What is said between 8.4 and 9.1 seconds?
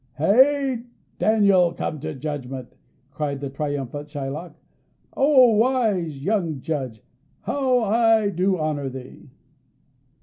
honour